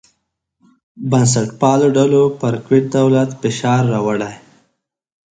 بنسټپالو 1.09 1.87
ډلو 1.97 2.23
پر 2.39 2.53
کویت 2.65 2.85
دولت 2.95 3.29
فشار 3.41 3.81
راوړی. 3.93 4.35